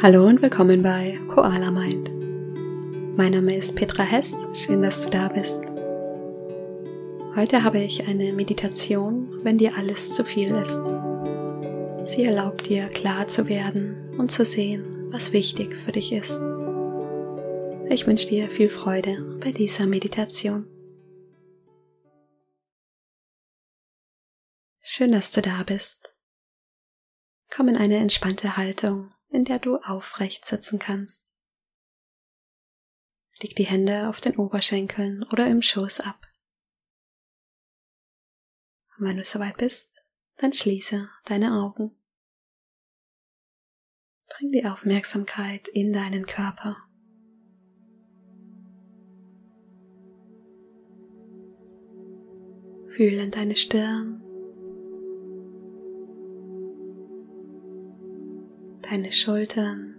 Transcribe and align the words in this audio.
Hallo 0.00 0.28
und 0.28 0.40
willkommen 0.42 0.80
bei 0.80 1.18
Koala 1.26 1.72
Mind. 1.72 2.08
Mein 3.16 3.32
Name 3.32 3.56
ist 3.56 3.74
Petra 3.74 4.04
Hess, 4.04 4.32
schön, 4.52 4.80
dass 4.80 5.02
du 5.02 5.10
da 5.10 5.26
bist. 5.26 5.66
Heute 7.34 7.64
habe 7.64 7.80
ich 7.80 8.06
eine 8.06 8.32
Meditation, 8.32 9.40
wenn 9.42 9.58
dir 9.58 9.76
alles 9.76 10.14
zu 10.14 10.24
viel 10.24 10.54
ist. 10.54 10.84
Sie 12.04 12.22
erlaubt 12.22 12.68
dir 12.68 12.88
klar 12.90 13.26
zu 13.26 13.48
werden 13.48 14.14
und 14.16 14.30
zu 14.30 14.44
sehen, 14.44 15.10
was 15.10 15.32
wichtig 15.32 15.74
für 15.74 15.90
dich 15.90 16.12
ist. 16.12 16.40
Ich 17.90 18.06
wünsche 18.06 18.28
dir 18.28 18.48
viel 18.50 18.68
Freude 18.68 19.40
bei 19.40 19.50
dieser 19.50 19.86
Meditation. 19.86 20.68
Schön, 24.80 25.10
dass 25.10 25.32
du 25.32 25.42
da 25.42 25.64
bist. 25.66 26.14
Komm 27.50 27.66
in 27.66 27.76
eine 27.76 27.96
entspannte 27.96 28.56
Haltung 28.56 29.10
in 29.30 29.44
der 29.44 29.58
du 29.58 29.76
aufrecht 29.76 30.44
sitzen 30.44 30.78
kannst. 30.78 31.26
Leg 33.40 33.54
die 33.54 33.66
Hände 33.66 34.08
auf 34.08 34.20
den 34.20 34.36
Oberschenkeln 34.36 35.22
oder 35.24 35.46
im 35.46 35.62
Schoß 35.62 36.00
ab. 36.00 36.26
Und 38.96 39.06
wenn 39.06 39.16
du 39.16 39.24
soweit 39.24 39.58
bist, 39.58 40.04
dann 40.36 40.52
schließe 40.52 41.08
deine 41.24 41.52
Augen. 41.52 41.96
Bring 44.28 44.50
die 44.50 44.66
Aufmerksamkeit 44.66 45.68
in 45.68 45.92
deinen 45.92 46.26
Körper. 46.26 46.76
Fühle 52.88 53.22
in 53.22 53.30
deine 53.30 53.54
Stirn, 53.54 54.20
deine 58.88 59.12
Schultern, 59.12 59.94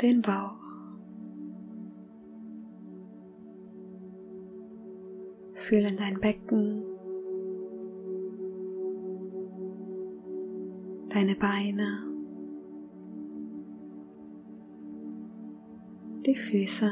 den 0.00 0.22
Bauch. 0.22 0.56
Fühle 5.52 5.88
in 5.88 5.96
dein 5.98 6.18
Becken, 6.18 6.82
deine 11.10 11.34
Beine, 11.34 12.04
die 16.24 16.36
Füße, 16.36 16.90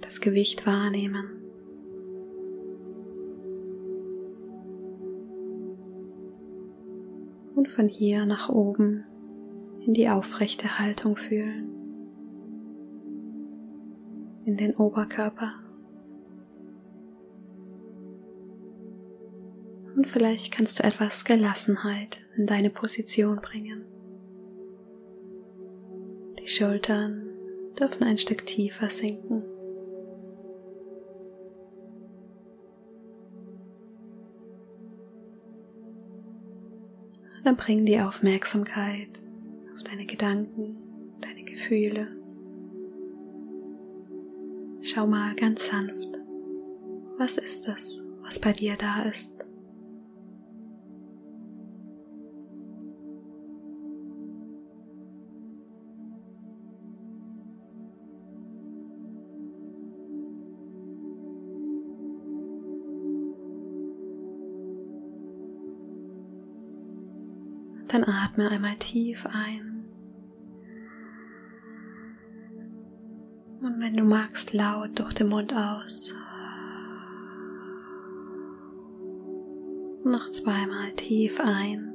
das 0.00 0.20
Gewicht 0.20 0.66
wahrnehmen. 0.66 1.39
Und 7.60 7.68
von 7.68 7.88
hier 7.88 8.24
nach 8.24 8.48
oben 8.48 9.04
in 9.84 9.92
die 9.92 10.08
aufrechte 10.08 10.78
Haltung 10.78 11.16
fühlen, 11.16 11.68
in 14.46 14.56
den 14.56 14.74
Oberkörper. 14.74 15.52
Und 19.94 20.08
vielleicht 20.08 20.52
kannst 20.52 20.78
du 20.78 20.84
etwas 20.84 21.26
Gelassenheit 21.26 22.22
in 22.34 22.46
deine 22.46 22.70
Position 22.70 23.42
bringen. 23.42 23.84
Die 26.38 26.48
Schultern 26.48 27.28
dürfen 27.78 28.04
ein 28.04 28.16
Stück 28.16 28.46
tiefer 28.46 28.88
sinken. 28.88 29.42
Dann 37.44 37.56
bring 37.56 37.84
die 37.84 38.00
Aufmerksamkeit 38.00 39.20
auf 39.74 39.82
deine 39.82 40.06
Gedanken, 40.06 40.76
deine 41.20 41.44
Gefühle. 41.44 42.08
Schau 44.82 45.06
mal 45.06 45.34
ganz 45.34 45.66
sanft, 45.66 46.08
was 47.18 47.36
ist 47.38 47.68
es, 47.68 48.04
was 48.22 48.38
bei 48.38 48.52
dir 48.52 48.76
da 48.76 49.02
ist? 49.02 49.39
Dann 67.90 68.04
atme 68.04 68.48
einmal 68.48 68.76
tief 68.76 69.26
ein. 69.26 69.84
Und 73.60 73.80
wenn 73.80 73.96
du 73.96 74.04
magst, 74.04 74.52
laut 74.52 74.96
durch 74.96 75.12
den 75.14 75.28
Mund 75.28 75.52
aus. 75.52 76.14
Noch 80.04 80.30
zweimal 80.30 80.92
tief 80.92 81.40
ein. 81.40 81.92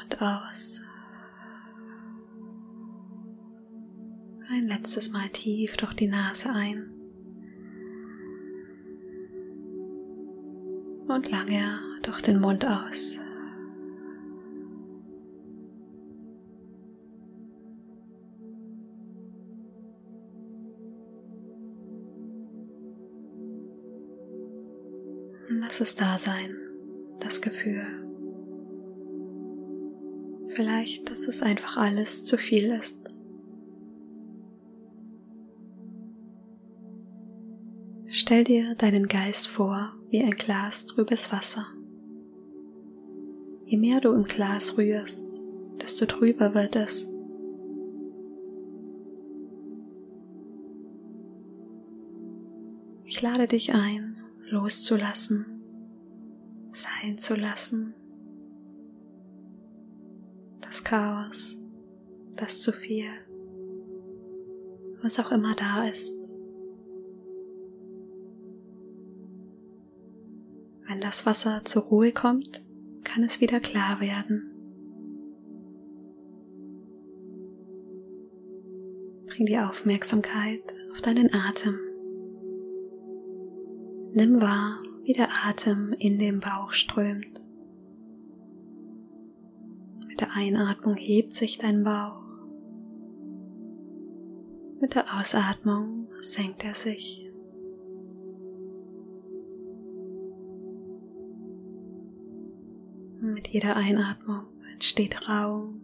Und 0.00 0.22
aus. 0.22 0.82
Ein 4.48 4.68
letztes 4.68 5.10
Mal 5.10 5.28
tief 5.30 5.76
durch 5.78 5.94
die 5.94 6.06
Nase 6.06 6.50
ein. 6.50 6.93
Und 11.14 11.30
lange 11.30 11.78
durch 12.02 12.20
den 12.22 12.40
Mund 12.40 12.66
aus. 12.66 13.20
lass 25.60 25.80
es 25.80 25.96
da 25.96 26.18
sein, 26.18 26.54
das 27.20 27.40
Gefühl. 27.40 27.86
Vielleicht, 30.48 31.10
dass 31.10 31.26
es 31.26 31.42
einfach 31.42 31.76
alles 31.76 32.24
zu 32.24 32.36
viel 32.36 32.70
ist. 32.70 33.03
Stell 38.26 38.42
dir 38.42 38.74
deinen 38.76 39.06
Geist 39.06 39.48
vor 39.48 39.92
wie 40.08 40.22
ein 40.22 40.30
Glas 40.30 40.86
trübes 40.86 41.30
Wasser. 41.30 41.66
Je 43.66 43.76
mehr 43.76 44.00
du 44.00 44.14
im 44.14 44.24
Glas 44.24 44.78
rührst, 44.78 45.30
desto 45.82 46.06
trüber 46.06 46.54
wird 46.54 46.74
es. 46.74 47.06
Ich 53.04 53.20
lade 53.20 53.46
dich 53.46 53.74
ein, 53.74 54.16
loszulassen, 54.48 55.44
sein 56.72 57.18
zu 57.18 57.34
lassen. 57.34 57.92
Das 60.62 60.82
Chaos, 60.82 61.58
das 62.36 62.62
zu 62.62 62.72
viel, 62.72 63.10
was 65.02 65.20
auch 65.20 65.30
immer 65.30 65.54
da 65.54 65.84
ist. 65.84 66.23
Wenn 70.86 71.00
das 71.00 71.24
Wasser 71.24 71.64
zur 71.64 71.82
Ruhe 71.84 72.12
kommt, 72.12 72.62
kann 73.04 73.22
es 73.22 73.40
wieder 73.40 73.60
klar 73.60 74.00
werden. 74.00 74.50
Bring 79.26 79.46
die 79.46 79.58
Aufmerksamkeit 79.58 80.74
auf 80.92 81.00
deinen 81.00 81.32
Atem. 81.34 81.78
Nimm 84.12 84.40
wahr, 84.40 84.80
wie 85.04 85.12
der 85.12 85.28
Atem 85.44 85.94
in 85.98 86.18
den 86.18 86.38
Bauch 86.38 86.72
strömt. 86.72 87.42
Mit 90.06 90.20
der 90.20 90.36
Einatmung 90.36 90.94
hebt 90.94 91.34
sich 91.34 91.58
dein 91.58 91.82
Bauch. 91.82 92.22
Mit 94.80 94.94
der 94.94 95.18
Ausatmung 95.18 96.08
senkt 96.20 96.62
er 96.62 96.74
sich. 96.74 97.23
Mit 103.44 103.52
jeder 103.52 103.76
Einatmung 103.76 104.46
entsteht 104.72 105.28
Raum. 105.28 105.82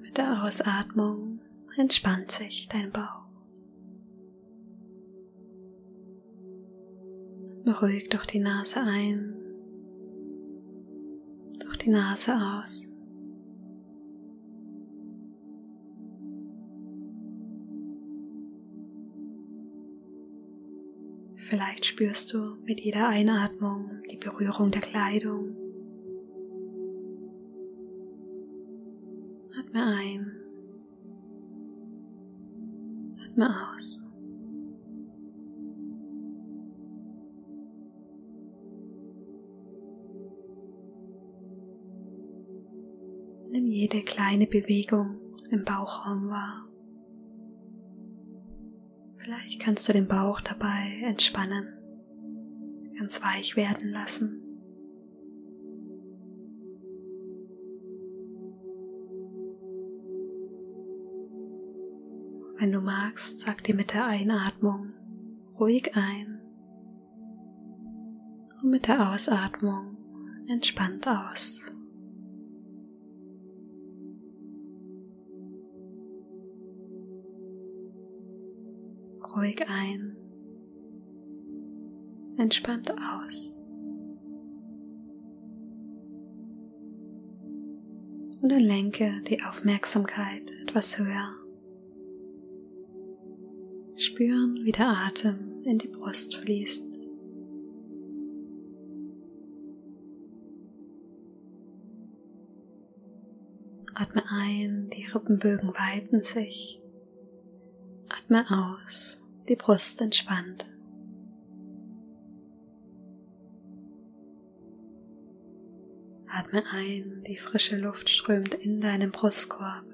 Mit 0.00 0.16
der 0.16 0.42
Ausatmung 0.42 1.40
entspannt 1.76 2.30
sich 2.30 2.68
dein 2.68 2.90
Bauch. 2.90 3.26
Beruhig 7.64 8.08
durch 8.08 8.24
die 8.24 8.38
Nase 8.38 8.80
ein, 8.80 9.34
durch 11.60 11.76
die 11.76 11.90
Nase 11.90 12.34
aus. 12.34 12.86
Vielleicht 21.42 21.84
spürst 21.84 22.32
du 22.32 22.56
mit 22.64 22.80
jeder 22.80 23.08
Einatmung 23.08 24.00
die 24.10 24.16
Berührung 24.16 24.70
der 24.70 24.80
Kleidung. 24.80 25.56
Atme 29.58 29.84
ein. 29.84 30.32
Atme 33.28 33.50
aus. 33.68 34.00
Nimm 43.50 43.66
jede 43.66 44.02
kleine 44.02 44.46
Bewegung 44.46 45.20
im 45.50 45.64
Bauchraum 45.64 46.30
wahr. 46.30 46.71
Vielleicht 49.22 49.60
kannst 49.60 49.88
du 49.88 49.92
den 49.92 50.08
Bauch 50.08 50.40
dabei 50.40 51.00
entspannen, 51.04 51.68
ganz 52.98 53.22
weich 53.22 53.54
werden 53.54 53.92
lassen. 53.92 54.42
Wenn 62.58 62.72
du 62.72 62.80
magst, 62.80 63.40
sag 63.40 63.62
dir 63.62 63.76
mit 63.76 63.92
der 63.92 64.06
Einatmung 64.06 64.92
ruhig 65.58 65.94
ein 65.94 66.40
und 68.60 68.70
mit 68.70 68.88
der 68.88 69.12
Ausatmung 69.12 69.96
entspannt 70.48 71.06
aus. 71.06 71.72
Ruhig 79.34 79.64
ein, 79.68 80.16
entspannt 82.38 82.90
aus. 82.90 83.54
Und 88.40 88.48
dann 88.48 88.60
lenke 88.60 89.22
die 89.28 89.42
Aufmerksamkeit 89.42 90.50
etwas 90.62 90.98
höher. 90.98 91.36
Spüren, 93.96 94.58
wie 94.64 94.72
der 94.72 94.88
Atem 94.88 95.62
in 95.64 95.78
die 95.78 95.88
Brust 95.88 96.36
fließt. 96.36 96.98
Atme 103.94 104.24
ein, 104.28 104.90
die 104.90 105.04
Rippenbögen 105.04 105.68
weiten 105.68 106.22
sich. 106.22 106.82
Atme 108.08 108.44
aus 108.50 109.21
die 109.48 109.56
Brust 109.56 110.00
entspannt. 110.00 110.68
Atme 116.28 116.62
ein, 116.70 117.24
die 117.26 117.36
frische 117.36 117.76
Luft 117.76 118.08
strömt 118.08 118.54
in 118.54 118.80
deinen 118.80 119.10
Brustkorb. 119.10 119.84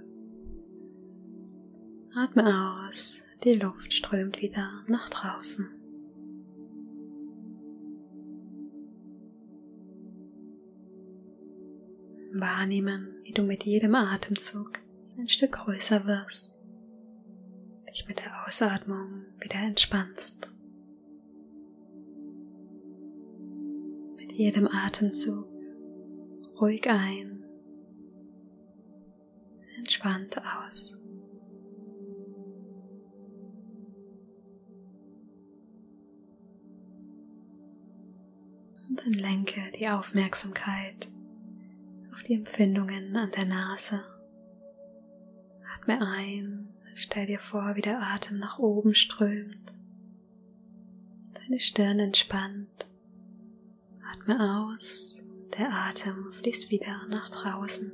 Atme 2.14 2.86
aus, 2.86 3.22
die 3.44 3.54
Luft 3.54 3.92
strömt 3.92 4.40
wieder 4.40 4.84
nach 4.86 5.08
draußen. 5.08 5.68
Wahrnehmen, 12.32 13.16
wie 13.24 13.32
du 13.32 13.42
mit 13.42 13.64
jedem 13.64 13.94
Atemzug 13.94 14.80
ein 15.16 15.28
Stück 15.28 15.52
größer 15.52 16.06
wirst 16.06 16.57
dich 17.98 18.08
mit 18.08 18.24
der 18.24 18.46
Ausatmung 18.46 19.24
wieder 19.40 19.56
entspannst. 19.56 20.48
Mit 24.16 24.32
jedem 24.32 24.68
Atemzug 24.68 25.46
ruhig 26.60 26.88
ein, 26.88 27.44
entspannt 29.76 30.36
aus. 30.38 30.96
Und 38.88 39.00
dann 39.00 39.12
lenke 39.12 39.60
die 39.78 39.88
Aufmerksamkeit 39.88 41.08
auf 42.12 42.22
die 42.22 42.34
Empfindungen 42.34 43.16
an 43.16 43.30
der 43.32 43.44
Nase. 43.44 44.02
Atme 45.74 46.00
ein 46.00 46.67
Stell 47.00 47.26
dir 47.26 47.38
vor, 47.38 47.76
wie 47.76 47.80
der 47.80 48.02
Atem 48.02 48.40
nach 48.40 48.58
oben 48.58 48.92
strömt, 48.92 49.70
deine 51.32 51.60
Stirn 51.60 52.00
entspannt. 52.00 52.88
Atme 54.12 54.66
aus, 54.66 55.22
der 55.56 55.72
Atem 55.72 56.32
fließt 56.32 56.72
wieder 56.72 57.06
nach 57.08 57.30
draußen. 57.30 57.92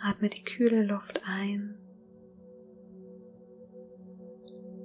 Atme 0.00 0.28
die 0.28 0.42
kühle 0.42 0.84
Luft 0.84 1.22
ein 1.28 1.78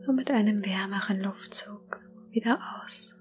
und 0.06 0.16
mit 0.16 0.30
einem 0.30 0.64
wärmeren 0.64 1.22
Luftzug 1.22 2.02
wieder 2.30 2.60
aus. 2.84 3.16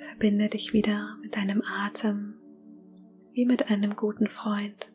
Verbinde 0.00 0.48
dich 0.48 0.72
wieder 0.72 1.18
mit 1.20 1.36
deinem 1.36 1.62
Atem 1.66 2.34
wie 3.32 3.44
mit 3.44 3.70
einem 3.70 3.96
guten 3.96 4.28
Freund. 4.28 4.90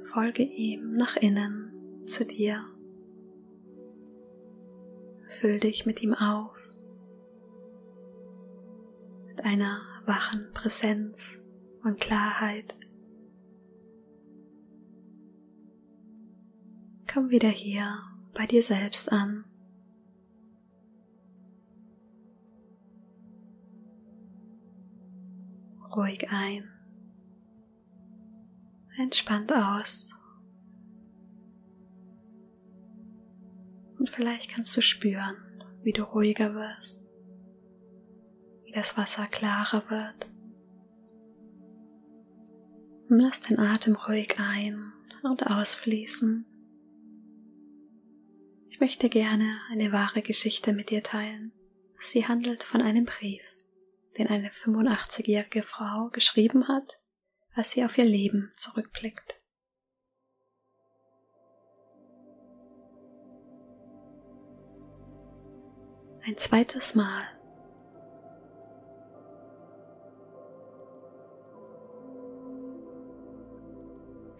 Folge 0.00 0.42
ihm 0.42 0.92
nach 0.92 1.16
innen 1.16 1.72
zu 2.06 2.24
dir. 2.24 2.64
Füll 5.28 5.58
dich 5.58 5.84
mit 5.86 6.02
ihm 6.02 6.14
auf, 6.14 6.56
mit 9.28 9.44
einer 9.44 9.80
wachen 10.06 10.50
Präsenz 10.52 11.41
und 11.84 12.00
Klarheit. 12.00 12.76
Komm 17.12 17.30
wieder 17.30 17.48
hier 17.48 17.98
bei 18.34 18.46
dir 18.46 18.62
selbst 18.62 19.10
an. 19.12 19.44
Ruhig 25.94 26.30
ein, 26.30 26.70
entspannt 28.96 29.52
aus. 29.52 30.10
Und 33.98 34.08
vielleicht 34.08 34.50
kannst 34.50 34.74
du 34.74 34.80
spüren, 34.80 35.36
wie 35.82 35.92
du 35.92 36.02
ruhiger 36.02 36.54
wirst, 36.54 37.04
wie 38.64 38.72
das 38.72 38.96
Wasser 38.96 39.26
klarer 39.26 39.82
wird 39.90 40.32
Lass 43.08 43.40
den 43.40 43.58
Atem 43.58 43.96
ruhig 43.96 44.38
ein 44.38 44.92
und 45.22 45.46
ausfließen. 45.46 46.46
Ich 48.68 48.80
möchte 48.80 49.08
gerne 49.08 49.60
eine 49.70 49.92
wahre 49.92 50.22
Geschichte 50.22 50.72
mit 50.72 50.90
dir 50.90 51.02
teilen. 51.02 51.52
Sie 52.00 52.26
handelt 52.26 52.62
von 52.62 52.80
einem 52.80 53.04
Brief, 53.04 53.58
den 54.18 54.28
eine 54.28 54.50
85-jährige 54.50 55.62
Frau 55.62 56.08
geschrieben 56.10 56.66
hat, 56.68 56.98
als 57.54 57.72
sie 57.72 57.84
auf 57.84 57.98
ihr 57.98 58.04
Leben 58.04 58.50
zurückblickt. 58.54 59.36
Ein 66.24 66.36
zweites 66.36 66.94
Mal 66.94 67.24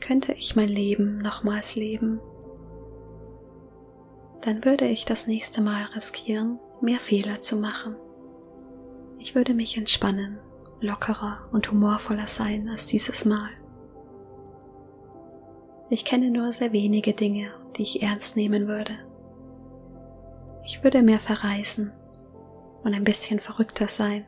könnte 0.02 0.32
ich 0.32 0.56
mein 0.56 0.68
Leben 0.68 1.18
nochmals 1.18 1.76
leben, 1.76 2.21
dann 4.42 4.64
würde 4.64 4.87
ich 4.87 5.04
das 5.04 5.28
nächste 5.28 5.62
Mal 5.62 5.85
riskieren, 5.94 6.59
mehr 6.80 6.99
Fehler 6.99 7.40
zu 7.40 7.56
machen. 7.56 7.94
Ich 9.18 9.37
würde 9.37 9.54
mich 9.54 9.76
entspannen, 9.78 10.40
lockerer 10.80 11.49
und 11.52 11.71
humorvoller 11.71 12.26
sein 12.26 12.68
als 12.68 12.88
dieses 12.88 13.25
Mal. 13.25 13.50
Ich 15.90 16.04
kenne 16.04 16.30
nur 16.30 16.52
sehr 16.52 16.73
wenige 16.73 17.14
Dinge, 17.14 17.52
die 17.76 17.82
ich 17.82 18.02
ernst 18.02 18.37
nehmen 18.37 18.66
würde. 18.66 18.99
Ich 20.64 20.82
würde 20.82 21.02
mehr 21.02 21.21
verreisen 21.21 21.92
und 22.82 22.94
ein 22.94 23.04
bisschen 23.04 23.38
verrückter 23.38 23.87
sein. 23.87 24.26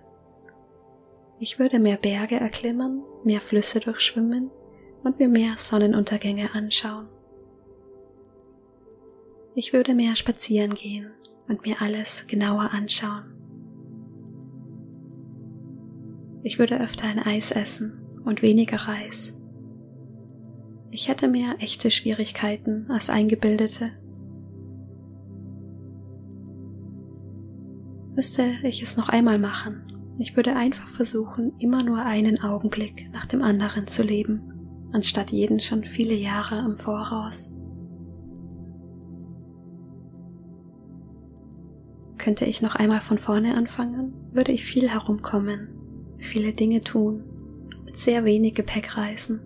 Ich 1.41 1.59
würde 1.59 1.81
mehr 1.81 1.97
Berge 1.97 2.37
erklimmen, 2.37 3.03
mehr 3.25 3.41
Flüsse 3.41 3.81
durchschwimmen 3.81 4.53
und 5.05 5.19
mir 5.19 5.29
mehr 5.29 5.57
Sonnenuntergänge 5.57 6.55
anschauen. 6.55 7.07
Ich 9.55 9.73
würde 9.73 9.95
mehr 9.95 10.17
spazieren 10.17 10.75
gehen 10.75 11.11
und 11.47 11.65
mir 11.65 11.81
alles 11.81 12.27
genauer 12.27 12.71
anschauen. 12.73 13.25
Ich 16.43 16.59
würde 16.59 16.81
öfter 16.81 17.07
ein 17.07 17.21
Eis 17.21 17.53
essen 17.53 18.01
und 18.25 18.43
weniger 18.43 18.77
Reis. 18.77 19.35
Ich 20.91 21.09
hätte 21.09 21.29
mehr 21.29 21.57
echte 21.59 21.91
Schwierigkeiten 21.91 22.91
als 22.91 23.11
eingebildete. 23.11 23.93
Müsste 28.15 28.55
ich 28.63 28.83
es 28.83 28.97
noch 28.97 29.09
einmal 29.09 29.39
machen, 29.39 29.85
ich 30.19 30.37
würde 30.37 30.55
einfach 30.55 30.87
versuchen, 30.87 31.53
immer 31.59 31.83
nur 31.83 31.99
einen 31.99 32.41
Augenblick 32.41 33.11
nach 33.13 33.27
dem 33.27 33.43
anderen 33.43 33.89
zu 33.89 34.05
leben, 34.05 34.54
anstatt 34.95 35.33
jeden 35.33 35.61
schon 35.61 35.85
viele 35.85 36.15
Jahre 36.15 36.59
im 36.61 36.77
Voraus. 36.77 37.53
Könnte 42.17 42.45
ich 42.45 42.63
noch 42.63 42.77
einmal 42.77 43.01
von 43.01 43.19
vorne 43.19 43.57
anfangen, 43.57 44.15
würde 44.33 44.53
ich 44.53 44.65
viel 44.65 44.89
herumkommen, 44.89 45.69
viele 46.19 46.53
Dinge 46.53 46.81
tun, 46.83 47.25
mit 47.85 47.99
sehr 47.99 48.25
wenig 48.25 48.55
Gepäck 48.55 48.97
reisen. 48.97 49.41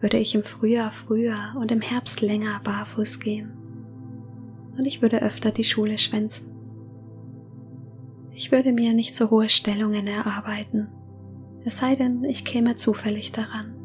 Würde 0.00 0.18
ich 0.18 0.34
im 0.34 0.42
Frühjahr 0.42 0.90
früher 0.90 1.54
und 1.58 1.70
im 1.70 1.80
Herbst 1.80 2.20
länger 2.20 2.60
barfuß 2.64 3.20
gehen. 3.20 3.52
Und 4.76 4.84
ich 4.84 5.00
würde 5.00 5.22
öfter 5.22 5.52
die 5.52 5.64
Schule 5.64 5.96
schwänzen. 5.96 6.50
Ich 8.32 8.50
würde 8.50 8.72
mir 8.72 8.92
nicht 8.94 9.14
so 9.14 9.30
hohe 9.30 9.48
Stellungen 9.48 10.08
erarbeiten, 10.08 10.88
es 11.64 11.78
sei 11.78 11.94
denn, 11.94 12.24
ich 12.24 12.44
käme 12.44 12.76
zufällig 12.76 13.32
daran. 13.32 13.83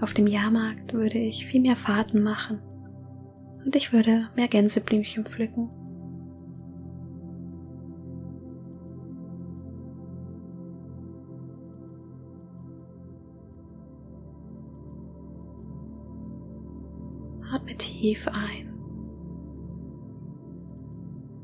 Auf 0.00 0.14
dem 0.14 0.28
Jahrmarkt 0.28 0.92
würde 0.94 1.18
ich 1.18 1.46
viel 1.46 1.60
mehr 1.60 1.74
Fahrten 1.74 2.22
machen 2.22 2.60
und 3.64 3.74
ich 3.74 3.92
würde 3.92 4.28
mehr 4.36 4.46
Gänseblümchen 4.46 5.24
pflücken. 5.24 5.70
Atme 17.52 17.76
tief 17.76 18.28
ein 18.28 18.72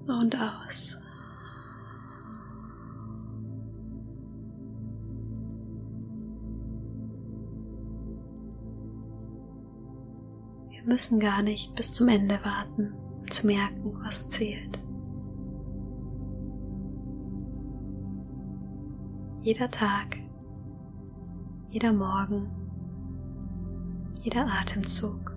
und 0.07 0.37
aus. 0.41 0.99
Wir 10.85 10.93
müssen 10.93 11.19
gar 11.19 11.41
nicht 11.41 11.75
bis 11.77 11.95
zum 11.95 12.09
Ende 12.09 12.39
warten, 12.45 12.93
um 13.19 13.31
zu 13.31 13.47
merken, 13.47 13.97
was 14.05 14.29
zählt. 14.29 14.79
Jeder 19.41 19.71
Tag, 19.71 20.19
jeder 21.71 21.95
Morgen, 21.95 22.51
jeder 24.23 24.47
Atemzug, 24.47 25.35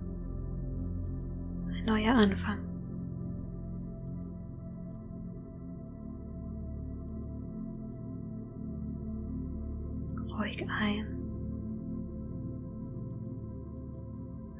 ein 1.72 1.86
neuer 1.86 2.14
Anfang. 2.14 2.60
Ruhig 10.30 10.68
ein 10.70 11.17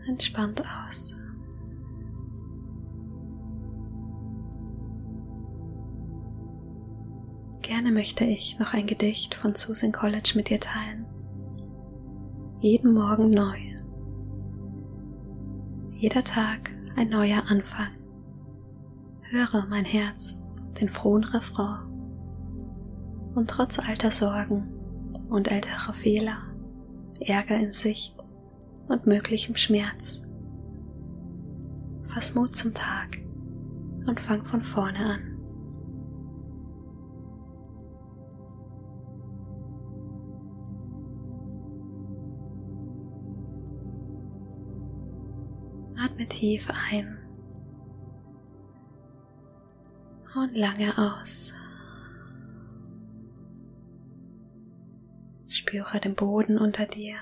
entspannt 0.08 0.64
aus. 0.86 1.16
Gerne 7.62 7.92
möchte 7.92 8.24
ich 8.24 8.58
noch 8.60 8.74
ein 8.74 8.88
Gedicht 8.88 9.36
von 9.36 9.54
Susan 9.54 9.92
College 9.92 10.34
mit 10.36 10.50
dir 10.50 10.60
teilen. 10.60 11.06
Jeden 12.60 12.94
Morgen 12.94 13.30
neu. 13.30 13.60
Jeder 15.92 16.24
Tag 16.24 16.72
ein 16.96 17.10
neuer 17.10 17.44
Anfang. 17.48 17.90
Höre 19.22 19.68
mein 19.68 19.86
Herz, 19.86 20.42
den 20.80 20.90
frohen 20.90 21.24
Refrain. 21.24 21.86
Und 23.36 23.50
trotz 23.50 23.78
alter 23.80 24.12
Sorgen 24.12 24.74
und 25.30 25.52
älterer 25.52 25.94
Fehler, 25.94 26.38
Ärger 27.20 27.58
in 27.58 27.74
Sicht, 27.74 28.17
und 28.88 29.06
möglichem 29.06 29.56
Schmerz. 29.56 30.22
Fass 32.04 32.34
Mut 32.36 32.56
zum 32.56 32.74
Tag 32.74 33.20
und 34.06 34.20
fang 34.20 34.44
von 34.44 34.62
vorne 34.62 34.98
an. 34.98 35.38
Atme 46.00 46.28
tief 46.28 46.70
ein 46.92 47.18
und 50.36 50.56
lange 50.56 50.98
aus. 50.98 51.54
Spüre 55.48 56.00
den 56.00 56.16
Boden 56.16 56.58
unter 56.58 56.86
dir 56.86 57.18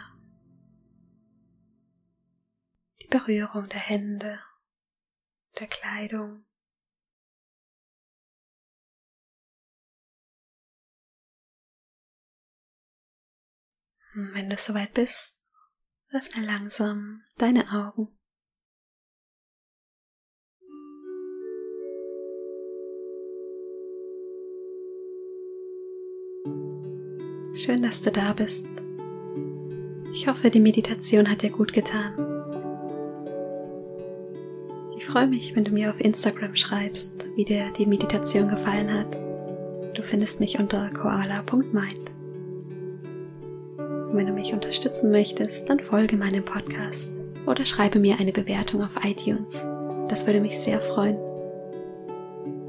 Berührung 3.16 3.70
der 3.70 3.80
Hände, 3.80 4.42
der 5.58 5.68
Kleidung. 5.68 6.46
Und 14.16 14.34
wenn 14.34 14.50
du 14.50 14.58
soweit 14.58 14.94
bist, 14.94 15.38
öffne 16.12 16.46
langsam 16.46 17.24
deine 17.38 17.72
Augen. 17.72 18.20
Schön, 27.56 27.82
dass 27.82 28.02
du 28.02 28.12
da 28.12 28.34
bist. 28.34 28.68
Ich 30.12 30.28
hoffe, 30.28 30.50
die 30.50 30.60
Meditation 30.60 31.30
hat 31.30 31.44
dir 31.44 31.52
gut 31.52 31.72
getan. 31.72 32.25
Ich 35.06 35.12
freue 35.12 35.28
mich, 35.28 35.56
wenn 35.56 35.64
du 35.64 35.72
mir 35.72 35.92
auf 35.92 36.02
Instagram 36.02 36.56
schreibst, 36.56 37.28
wie 37.36 37.46
dir 37.46 37.72
die 37.78 37.86
Meditation 37.86 38.48
gefallen 38.48 38.92
hat. 38.92 39.16
Du 39.94 40.02
findest 40.02 40.40
mich 40.40 40.58
unter 40.58 40.90
koala.mind. 40.90 42.02
Wenn 44.12 44.26
du 44.26 44.34
mich 44.34 44.52
unterstützen 44.52 45.12
möchtest, 45.12 45.70
dann 45.70 45.80
folge 45.80 46.18
meinem 46.18 46.44
Podcast 46.44 47.22
oder 47.46 47.66
schreibe 47.66 48.00
mir 48.00 48.20
eine 48.20 48.32
Bewertung 48.32 48.82
auf 48.84 48.98
iTunes. 49.06 49.64
Das 50.08 50.26
würde 50.26 50.42
mich 50.42 50.58
sehr 50.58 50.80
freuen. 50.80 51.20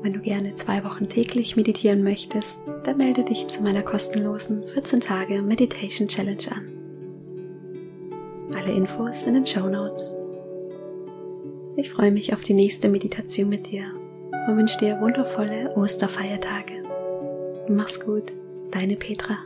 Wenn 0.03 0.13
du 0.13 0.21
gerne 0.21 0.53
zwei 0.53 0.85
Wochen 0.85 1.09
täglich 1.09 1.57
meditieren 1.57 2.05
möchtest, 2.05 2.61
dann 2.85 2.99
melde 2.99 3.25
dich 3.25 3.47
zu 3.47 3.63
meiner 3.63 3.83
kostenlosen 3.83 4.69
14 4.69 5.01
Tage 5.01 5.41
Meditation 5.41 6.07
Challenge 6.07 6.45
an. 6.51 6.69
Alle 8.55 8.73
Infos 8.73 9.23
in 9.23 9.33
den 9.33 9.47
Show 9.47 9.71
Notes. 9.71 10.15
Ich 11.79 11.91
freue 11.91 12.11
mich 12.11 12.33
auf 12.33 12.43
die 12.43 12.55
nächste 12.55 12.89
Meditation 12.89 13.51
mit 13.51 13.71
dir 13.71 13.93
und 14.49 14.57
wünsche 14.57 14.79
dir 14.79 14.99
wundervolle 14.99 15.77
Osterfeiertage. 15.77 16.83
Mach's 17.69 18.01
gut, 18.01 18.33
deine 18.71 18.97
Petra. 18.97 19.39